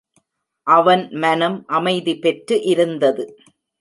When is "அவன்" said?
0.67-1.03